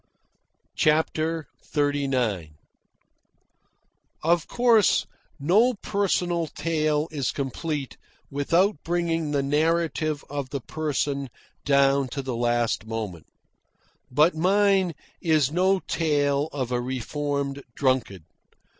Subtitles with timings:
[0.75, 1.45] CHAPTER
[1.75, 2.53] XXXIX
[4.23, 5.05] Of course,
[5.39, 7.97] no personal tale is complete
[8.31, 11.29] without bringing the narrative of the person
[11.65, 13.27] down to the last moment.
[14.09, 18.23] But mine is no tale of a reformed drunkard.